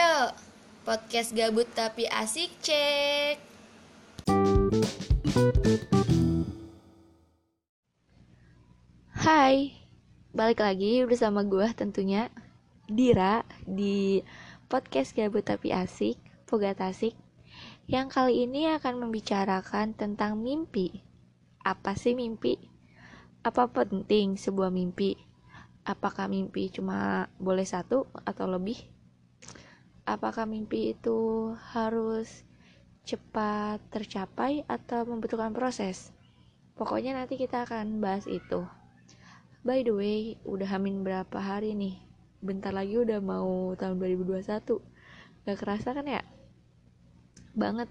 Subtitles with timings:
[0.00, 0.32] Ayo,
[0.88, 3.36] podcast gabut tapi asik cek.
[9.12, 9.76] Hai,
[10.32, 12.32] balik lagi bersama gue tentunya
[12.88, 14.24] Dira di
[14.72, 16.16] podcast gabut tapi asik,
[16.48, 17.12] Pogat Asik
[17.84, 21.04] Yang kali ini akan membicarakan tentang mimpi
[21.60, 22.56] Apa sih mimpi?
[23.44, 25.12] Apa penting sebuah mimpi?
[25.84, 28.99] Apakah mimpi cuma boleh satu atau lebih?
[30.10, 32.42] Apakah mimpi itu harus
[33.06, 36.10] cepat tercapai atau membutuhkan proses?
[36.74, 38.66] Pokoknya nanti kita akan bahas itu.
[39.62, 41.94] By the way, udah hamin berapa hari nih?
[42.42, 44.82] Bentar lagi udah mau tahun 2021.
[45.46, 46.26] Gak kerasa kan ya?
[47.54, 47.86] Banget.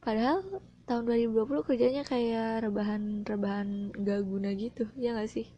[0.00, 0.40] Padahal
[0.88, 5.52] tahun 2020 kerjanya kayak rebahan-rebahan gak guna gitu, ya gak sih?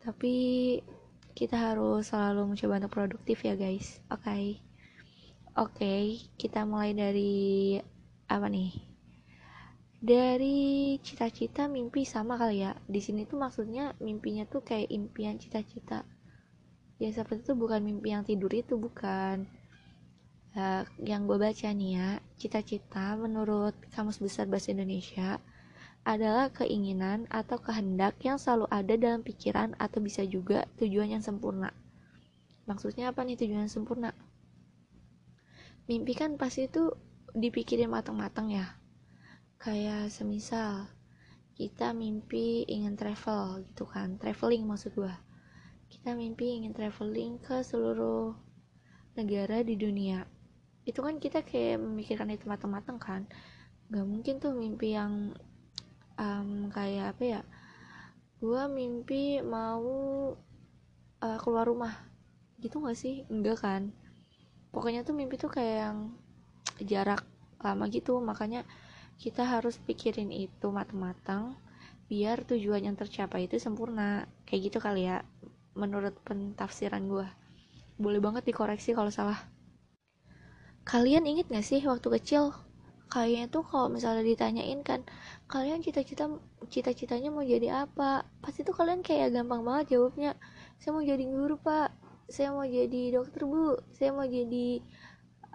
[0.00, 0.32] Tapi
[1.36, 4.00] kita harus selalu mencoba untuk produktif ya guys.
[4.08, 4.24] Oke.
[4.24, 4.67] Okay.
[5.56, 6.02] Oke, okay,
[6.36, 7.78] kita mulai dari
[8.28, 8.88] apa nih?
[9.98, 12.72] dari cita-cita mimpi sama kali ya.
[12.86, 16.06] Di sini tuh maksudnya mimpinya tuh kayak impian cita-cita.
[17.02, 19.46] Ya seperti itu bukan mimpi yang tidur itu bukan.
[20.58, 22.08] Uh, yang gue baca nih ya
[22.40, 25.38] cita-cita menurut kamus besar bahasa Indonesia
[26.08, 31.74] adalah keinginan atau kehendak yang selalu ada dalam pikiran atau bisa juga tujuan yang sempurna.
[32.64, 34.16] Maksudnya apa nih tujuan yang sempurna
[35.88, 36.92] mimpi kan pasti itu
[37.32, 38.76] dipikirin matang-matang ya.
[39.56, 40.84] Kayak semisal
[41.56, 44.20] kita mimpi ingin travel gitu kan.
[44.20, 45.16] Traveling maksud gua.
[45.88, 48.36] Kita mimpi ingin traveling ke seluruh
[49.16, 50.28] negara di dunia.
[50.84, 53.24] Itu kan kita kayak memikirkan itu matang-matang kan.
[53.88, 55.32] Nggak mungkin tuh mimpi yang
[56.20, 57.40] um, kayak apa ya
[58.38, 59.88] gua mimpi mau
[61.24, 61.96] uh, keluar rumah.
[62.60, 63.24] Gitu gak sih?
[63.32, 63.96] Enggak kan
[64.78, 65.98] pokoknya tuh mimpi tuh kayak yang
[66.86, 67.26] jarak
[67.58, 68.22] lama gitu.
[68.22, 68.62] Makanya
[69.18, 71.58] kita harus pikirin itu matang-matang
[72.06, 74.30] biar tujuan yang tercapai itu sempurna.
[74.46, 75.26] Kayak gitu kali ya
[75.74, 77.26] menurut pentafsiran gue
[77.98, 79.42] boleh banget dikoreksi kalau salah.
[80.86, 82.54] Kalian inget gak sih waktu kecil
[83.10, 85.02] kayaknya tuh kalau misalnya ditanyain kan
[85.50, 86.30] kalian cita-cita
[86.70, 88.22] cita-citanya mau jadi apa?
[88.38, 90.38] Pasti tuh kalian kayak gampang banget jawabnya
[90.78, 91.90] saya mau jadi guru pak
[92.28, 93.80] saya mau jadi dokter bu.
[93.96, 94.84] Saya mau jadi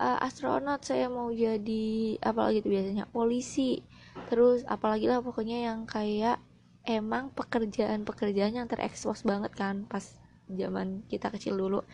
[0.01, 0.81] uh, astronot.
[0.81, 3.85] Saya mau jadi apalagi itu biasanya polisi.
[4.28, 6.41] Terus apalagi lah pokoknya yang kayak
[6.84, 10.17] emang pekerjaan-pekerjaan yang terekspos banget kan pas
[10.50, 11.85] zaman kita kecil dulu.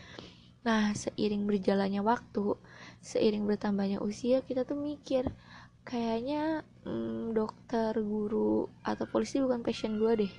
[0.66, 2.56] Nah seiring berjalannya waktu
[3.00, 5.30] seiring bertambahnya usia kita tuh mikir
[5.86, 10.32] kayaknya hmm, dokter guru atau polisi bukan passion gue deh.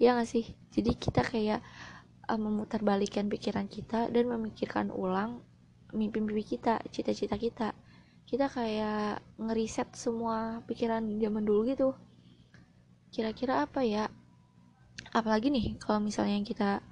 [0.00, 0.56] Ya gak sih?
[0.74, 1.62] Jadi kita kayak
[2.28, 5.44] uh, memutarbalikkan pikiran kita dan memikirkan ulang
[5.94, 7.68] mimpi-mimpi kita cita-cita kita.
[8.24, 11.88] Kita kayak ngeriset semua pikiran zaman dulu gitu.
[13.14, 14.10] Kira-kira apa ya?
[15.14, 16.82] Apalagi nih kalau misalnya kita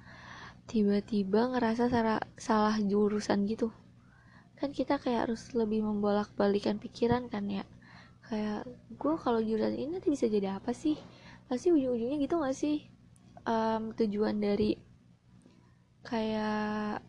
[0.69, 3.73] tiba-tiba ngerasa salah, salah jurusan gitu.
[4.55, 7.67] Kan kita kayak harus lebih membolak-balikan pikiran kan ya.
[8.23, 8.63] Kayak
[8.95, 10.95] gue kalau jurusan ini nanti bisa jadi apa sih?
[11.51, 12.87] Pasti ujung-ujungnya gitu gak sih?
[13.43, 14.79] Um, tujuan dari
[16.03, 16.99] kayak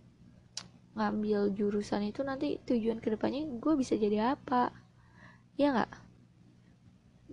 [0.94, 4.70] ngambil jurusan itu nanti tujuan ke depannya gue bisa jadi apa.
[5.58, 5.92] Ya nggak?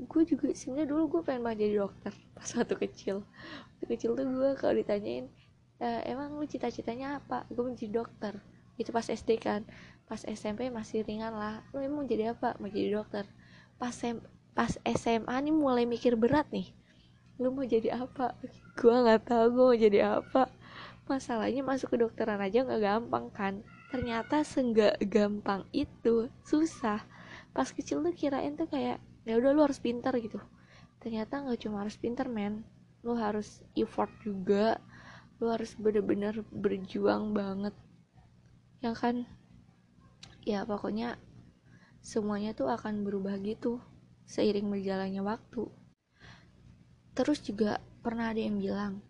[0.10, 3.18] Gue juga sebenarnya dulu gue pengen banget jadi dokter pas waktu kecil.
[3.78, 5.30] Waktu kecil tuh gue kalau ditanyain
[5.78, 7.46] e, emang lu cita-citanya apa?
[7.54, 8.34] Gue mau jadi dokter.
[8.82, 9.62] Itu pas SD kan.
[10.10, 11.62] Pas SMP masih ringan lah.
[11.78, 12.58] Lu emang mau jadi apa?
[12.58, 13.30] Mau jadi dokter.
[13.78, 14.18] Pas sem
[14.52, 16.74] pas SMA nih mulai mikir berat nih.
[17.38, 18.34] Lu mau jadi apa?
[18.74, 20.50] Gue nggak tahu gue mau jadi apa
[21.10, 23.54] masalahnya masuk ke dokteran aja nggak gampang kan?
[23.92, 27.04] Ternyata seenggak gampang itu susah.
[27.52, 30.40] Pas kecil tuh kirain tuh kayak ya udah lu harus pintar gitu.
[31.02, 32.64] Ternyata nggak cuma harus pintar men.
[33.04, 34.80] Lu harus effort juga.
[35.42, 37.76] Lu harus bener-bener berjuang banget.
[38.80, 39.16] Yang kan?
[40.42, 41.22] Ya pokoknya
[42.02, 43.82] semuanya tuh akan berubah gitu
[44.26, 45.68] seiring berjalannya waktu.
[47.12, 49.04] Terus juga pernah ada yang bilang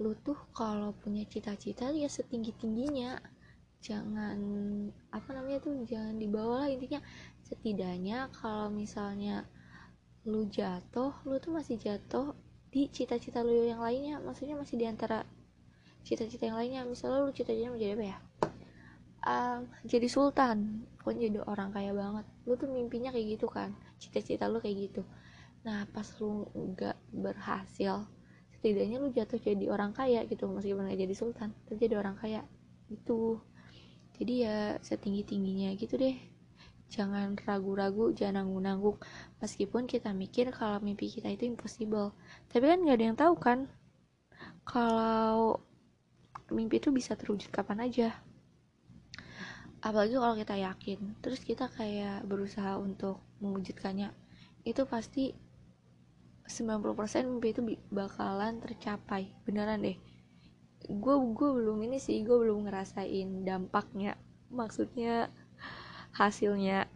[0.00, 3.20] lu tuh kalau punya cita-cita ya setinggi tingginya
[3.82, 4.38] jangan
[5.10, 7.02] apa namanya tuh jangan dibawa lah intinya.
[7.42, 9.44] Setidaknya kalau misalnya
[10.22, 12.32] lu jatuh lu tuh masih jatuh
[12.70, 14.22] di cita-cita lu yang lainnya.
[14.22, 15.26] Maksudnya masih di antara
[16.06, 16.86] cita-cita yang lainnya.
[16.86, 18.18] Misalnya lu cita-citanya mau jadi apa ya?
[19.22, 20.86] Um, jadi sultan.
[21.02, 22.24] Pokoknya jadi orang kaya banget.
[22.46, 23.74] Lu tuh mimpinya kayak gitu kan.
[23.98, 25.02] Cita-cita lu kayak gitu.
[25.66, 28.06] Nah pas lu nggak berhasil
[28.62, 32.46] setidaknya lu jatuh jadi orang kaya gitu meskipun gak jadi sultan tapi jadi orang kaya
[32.86, 33.42] itu
[34.22, 36.14] jadi ya setinggi tingginya gitu deh.
[36.92, 39.00] Jangan ragu-ragu jangan nanggung-nanggung.
[39.42, 42.14] Meskipun kita mikir kalau mimpi kita itu impossible.
[42.52, 43.58] Tapi kan nggak ada yang tahu kan
[44.62, 45.58] kalau
[46.52, 48.14] mimpi itu bisa terwujud kapan aja.
[49.82, 51.18] Apalagi kalau kita yakin.
[51.24, 54.14] Terus kita kayak berusaha untuk mewujudkannya.
[54.62, 55.34] Itu pasti
[56.52, 59.32] 90% mimpi itu bakalan tercapai.
[59.48, 59.96] Beneran deh.
[60.92, 64.20] Gue gue belum ini sih gue belum ngerasain dampaknya.
[64.52, 65.32] Maksudnya
[66.12, 66.92] hasilnya.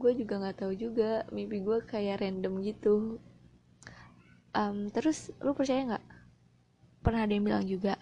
[0.00, 3.20] Gue juga nggak tahu juga mimpi gue kayak random gitu.
[4.56, 6.06] Um, terus lu percaya nggak?
[7.04, 8.00] Pernah ada yang bilang juga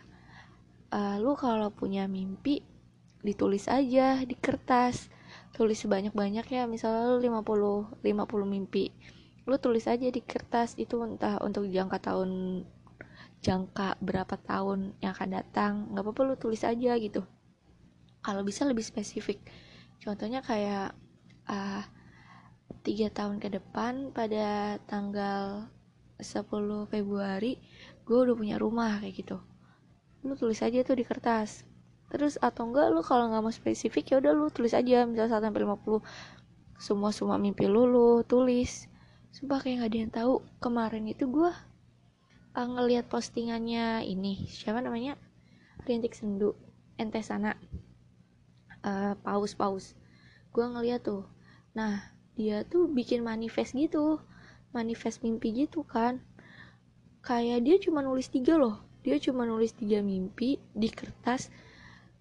[0.95, 2.63] uh, lu kalau punya mimpi
[3.27, 5.11] ditulis aja di kertas.
[5.53, 6.15] Tulis sebanyak
[6.49, 8.95] ya misalnya lu 50 50 mimpi
[9.49, 12.63] lu tulis aja di kertas itu entah untuk jangka tahun
[13.41, 15.73] jangka berapa tahun yang akan datang.
[15.89, 17.25] Nggak apa-apa lu tulis aja gitu.
[18.21, 19.41] Kalau bisa lebih spesifik.
[20.05, 20.93] Contohnya kayak
[21.49, 21.83] uh,
[22.85, 25.65] tiga tahun ke depan pada tanggal
[26.21, 26.45] 10
[26.91, 27.57] Februari
[28.05, 29.41] gue udah punya rumah kayak gitu.
[30.29, 31.65] Lu tulis aja tuh di kertas.
[32.13, 35.45] Terus atau enggak lu kalau nggak mau spesifik ya udah lu tulis aja misalnya 1
[35.49, 36.05] sampai 50
[36.79, 38.88] semua semua mimpi lu lu tulis
[39.33, 40.35] sumpah kayak nggak ada yang tahu.
[40.59, 41.51] Kemarin itu gue
[42.57, 44.49] uh, ngelihat postingannya ini.
[44.49, 45.15] Siapa namanya?
[45.85, 46.57] Rintik Sendu.
[46.99, 47.55] Ente sana.
[48.83, 49.95] Uh, paus paus
[50.55, 51.23] gue ngeliat tuh.
[51.77, 52.03] Nah
[52.35, 54.19] dia tuh bikin manifest gitu.
[54.75, 56.19] Manifest mimpi gitu kan.
[57.23, 58.81] Kayak dia cuma nulis tiga loh.
[59.07, 61.53] Dia cuma nulis tiga mimpi di kertas.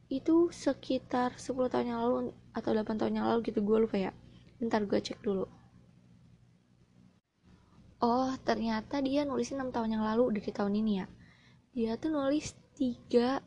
[0.08, 3.60] Itu sekitar 10 tahun yang lalu atau 8 tahun yang lalu gitu.
[3.60, 4.12] Gue lupa ya.
[4.62, 5.57] Bentar gue cek dulu
[8.02, 11.06] oh ternyata dia nulisin 6 tahun yang lalu dari tahun ini ya?
[11.74, 13.42] Dia tuh nulis tiga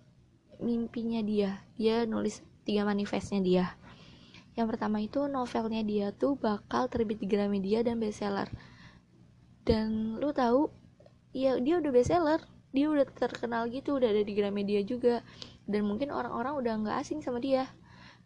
[0.59, 1.63] mimpinya dia.
[1.79, 3.65] Dia nulis tiga manifestnya dia.
[4.59, 8.51] Yang pertama itu novelnya dia tuh bakal terbit di Gramedia dan bestseller.
[9.63, 10.71] Dan lu tahu
[11.31, 12.41] ya dia udah bestseller.
[12.71, 15.23] Dia udah terkenal gitu udah ada di Gramedia juga.
[15.67, 17.71] Dan mungkin orang-orang udah nggak asing sama dia.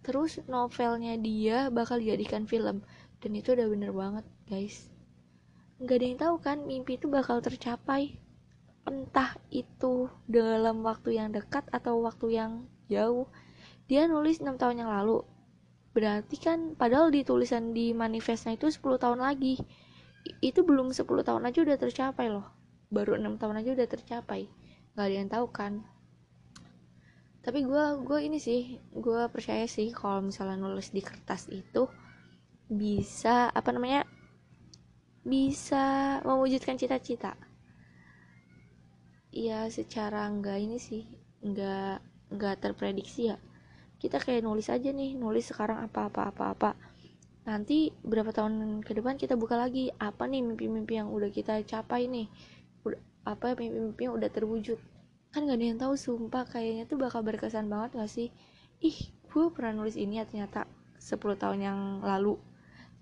[0.04, 2.84] Terus novelnya dia bakal dijadikan film.
[3.20, 4.93] Dan itu udah bener banget guys
[5.82, 8.18] nggak ada yang tahu kan mimpi itu bakal tercapai.
[8.84, 12.52] Entah itu dalam waktu yang dekat atau waktu yang
[12.86, 13.26] jauh.
[13.88, 15.24] Dia nulis 6 tahun yang lalu.
[15.94, 19.58] Berarti kan padahal di tulisan di manifestnya itu 10 tahun lagi.
[20.40, 22.46] Itu belum 10 tahun aja udah tercapai loh.
[22.92, 24.50] Baru 6 tahun aja udah tercapai.
[24.94, 25.72] Nggak ada yang tahu kan.
[27.44, 31.92] Tapi gue gue ini sih gue percaya sih kalau misalnya nulis di kertas itu
[32.64, 34.08] bisa apa namanya
[35.24, 37.32] bisa mewujudkan cita-cita.
[39.32, 41.08] Ya secara enggak ini sih
[41.40, 43.40] enggak enggak terprediksi ya.
[43.96, 46.70] Kita kayak nulis aja nih nulis sekarang apa apa apa apa.
[47.48, 52.08] Nanti berapa tahun ke depan kita buka lagi apa nih mimpi-mimpi yang udah kita capai
[52.08, 52.28] nih?
[52.84, 54.76] Udah, apa mimpi-mimpi yang udah terwujud?
[55.32, 58.28] Kan gak ada yang tahu sumpah kayaknya tuh bakal berkesan banget gak sih?
[58.84, 58.96] Ih
[59.28, 60.68] gue pernah nulis ini ya ternyata
[61.00, 62.38] 10 tahun yang lalu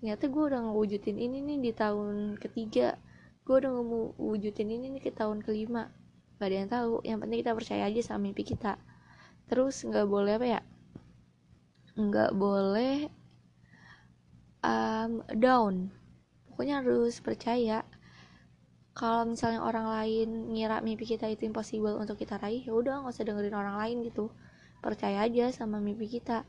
[0.03, 2.99] ternyata gue udah ngewujudin ini nih di tahun ketiga.
[3.47, 5.95] Gue udah ngewujudin ini nih ke tahun kelima.
[6.43, 6.93] Gak ada yang tahu.
[7.07, 8.75] Yang penting kita percaya aja sama mimpi kita.
[9.47, 10.61] Terus nggak boleh apa ya?
[11.95, 13.07] Nggak boleh
[14.59, 15.87] um, down.
[16.51, 17.87] Pokoknya harus percaya.
[18.91, 23.15] Kalau misalnya orang lain ngira mimpi kita itu impossible untuk kita raih ya udah nggak
[23.15, 24.35] usah dengerin orang lain gitu.
[24.83, 26.43] Percaya aja sama mimpi kita.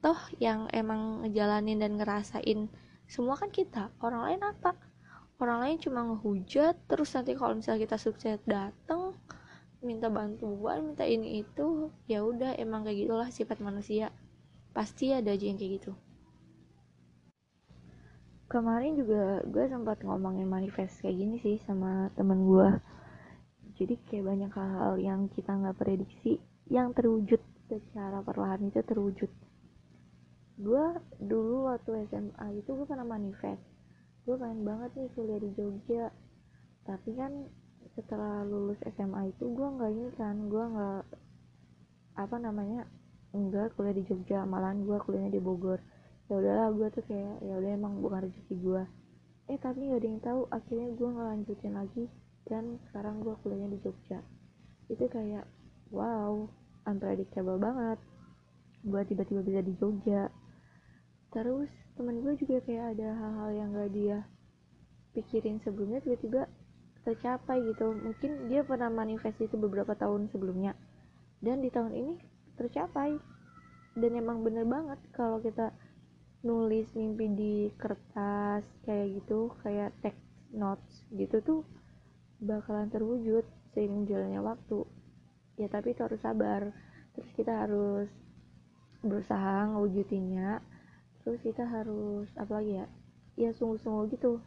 [0.00, 2.72] Toh yang emang ngejalanin dan ngerasain
[3.10, 3.90] semua kan kita.
[4.00, 4.76] Orang lain apa?
[5.40, 9.12] Orang lain cuma ngehujat terus nanti kalau misalnya kita sukses dateng
[9.84, 14.14] minta bantuan minta ini itu ya udah emang kayak gitulah sifat manusia.
[14.72, 15.92] Pasti ada aja yang kayak gitu.
[18.48, 22.68] Kemarin juga gue sempat ngomongin manifest kayak gini sih sama temen gue
[23.74, 26.38] jadi kayak banyak hal-hal yang kita nggak prediksi
[26.70, 29.30] yang terwujud secara perlahan itu terwujud
[30.54, 30.84] gue
[31.18, 33.62] dulu waktu SMA itu gue pernah manifest.
[34.24, 36.04] Gue pengen banget nih kuliah di Jogja.
[36.86, 37.32] Tapi kan
[37.94, 41.02] setelah lulus SMA itu gue nggak ini kan gue nggak
[42.14, 42.86] apa namanya
[43.34, 45.82] enggak kuliah di Jogja malahan gue kuliahnya di Bogor.
[46.30, 48.84] Ya udahlah gue tuh kayak ya udah emang bukan rezeki gue
[49.44, 52.04] eh tapi gak ada yang tahu akhirnya gue ngelanjutin lagi
[52.48, 54.20] dan sekarang gue kuliahnya di Jogja.
[54.88, 55.44] Itu kayak
[55.92, 56.48] wow
[56.88, 58.00] unpredictable banget.
[58.84, 60.32] Gue tiba-tiba bisa di Jogja
[61.34, 64.18] terus temen gue juga kayak ada hal-hal yang gak dia
[65.14, 66.50] pikirin sebelumnya tiba-tiba
[67.06, 67.94] tercapai gitu.
[67.94, 70.74] Mungkin dia pernah manifest itu beberapa tahun sebelumnya.
[71.38, 72.14] Dan di tahun ini
[72.58, 73.14] tercapai.
[73.94, 75.70] Dan emang bener banget kalau kita
[76.42, 80.20] nulis mimpi di kertas kayak gitu kayak text
[80.52, 81.60] notes gitu tuh
[82.42, 84.82] bakalan terwujud seiring jalannya waktu.
[85.54, 86.74] Ya tapi itu harus sabar.
[87.14, 88.10] Terus kita harus
[89.04, 90.73] berusaha ngewujudinnya
[91.24, 92.86] terus kita harus apa lagi ya?
[93.34, 94.38] Ya sungguh-sungguh gitu.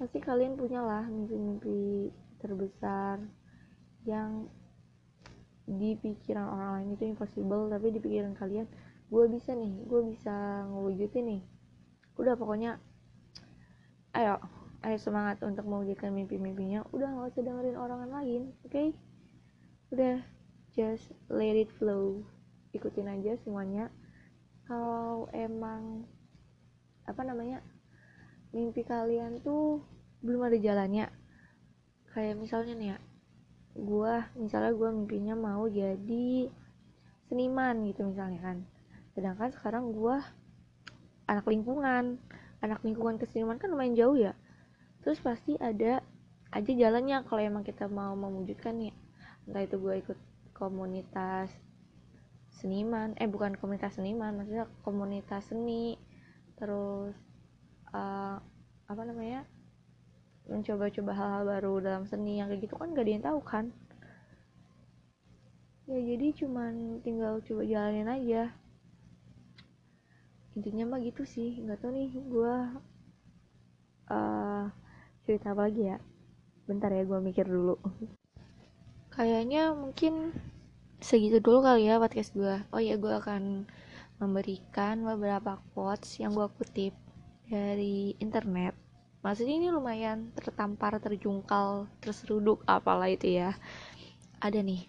[0.00, 2.10] Pasti kalian punya lah mimpi-mimpi
[2.42, 3.22] terbesar
[4.08, 4.50] yang
[5.64, 8.68] di pikiran orang lain itu impossible tapi di pikiran kalian
[9.08, 11.42] gue bisa nih gue bisa ngewujudin nih.
[12.18, 12.82] Udah pokoknya
[14.18, 14.42] ayo
[14.84, 16.82] ayo semangat untuk mewujudkan mimpi-mimpinya.
[16.90, 18.72] Udah nggak usah dengerin orang lain oke?
[18.72, 18.88] Okay?
[19.94, 20.26] udah
[20.74, 22.26] just let it flow.
[22.74, 23.94] Ikutin aja semuanya
[24.64, 26.08] kalau emang
[27.04, 27.60] apa namanya
[28.54, 29.84] mimpi kalian tuh
[30.24, 31.08] belum ada jalannya.
[32.14, 32.98] Kayak misalnya nih ya
[33.74, 36.48] gue misalnya gue mimpinya mau jadi
[37.26, 38.58] seniman gitu misalnya kan.
[39.12, 40.16] Sedangkan sekarang gue
[41.28, 42.18] anak lingkungan.
[42.64, 44.32] Anak lingkungan ke seniman kan lumayan jauh ya.
[45.04, 46.00] Terus pasti ada
[46.54, 48.94] aja jalannya kalau emang kita mau mewujudkan ya
[49.44, 50.18] entah itu gue ikut
[50.54, 51.50] komunitas
[52.58, 53.18] seniman.
[53.18, 55.98] Eh bukan komunitas seniman maksudnya komunitas seni.
[56.54, 57.14] Terus
[57.90, 58.38] uh,
[58.84, 59.48] apa namanya
[60.44, 63.72] mencoba-coba hal-hal baru dalam seni yang kayak gitu kan gak ada tahu kan?
[65.84, 68.52] Ya jadi cuman tinggal coba jalanin aja.
[70.56, 72.54] Intinya mah gitu sih nggak tahu nih gue
[74.08, 74.64] uh,
[75.26, 75.98] cerita apa lagi ya?
[76.64, 77.76] Bentar ya gue mikir dulu.
[79.12, 80.32] Kayaknya mungkin
[81.04, 83.68] segitu dulu kali ya podcast gue oh ya gue akan
[84.16, 86.96] memberikan beberapa quotes yang gue kutip
[87.44, 88.72] dari internet.
[89.20, 93.52] Maksudnya ini lumayan tertampar terjungkal terseruduk apalah itu ya.
[94.40, 94.88] Ada nih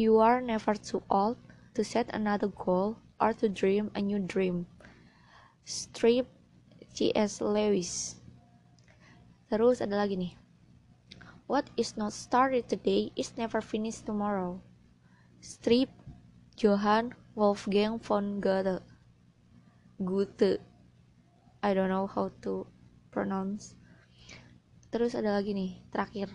[0.00, 1.36] you are never too old
[1.76, 4.64] to set another goal or to dream a new dream.
[5.68, 6.32] Strip
[6.96, 7.44] C.S.
[7.44, 8.24] Lewis.
[9.52, 10.32] Terus ada lagi nih
[11.44, 14.64] what is not started today is never finished tomorrow
[15.46, 15.86] strip
[16.58, 18.82] Johann Wolfgang von Goethe.
[20.02, 20.58] Goethe.
[21.62, 22.66] I don't know how to
[23.14, 23.78] pronounce.
[24.90, 26.34] Terus ada lagi nih terakhir.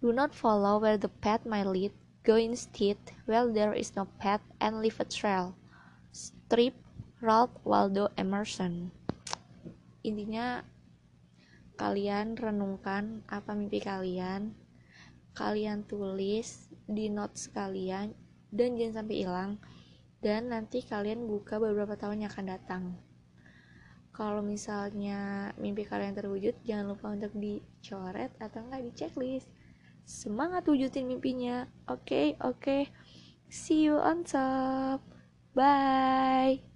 [0.00, 1.92] Do not follow where the path might lead.
[2.24, 2.96] Go instead
[3.28, 5.52] where there is no path and leave a trail.
[6.16, 6.80] Strip
[7.20, 8.88] Ralph Waldo Emerson.
[10.00, 10.64] Intinya
[11.76, 14.56] kalian renungkan apa mimpi kalian
[15.38, 18.10] kalian tulis di notes kalian
[18.50, 19.52] dan jangan sampai hilang.
[20.18, 22.84] Dan nanti kalian buka beberapa tahun yang akan datang.
[24.10, 29.46] Kalau misalnya mimpi kalian terwujud jangan lupa untuk dicoret atau enggak di checklist
[30.02, 31.70] semangat wujudin mimpinya.
[31.86, 32.58] Oke okay, oke.
[32.58, 32.82] Okay.
[33.46, 35.00] see you on top.
[35.54, 36.67] Bye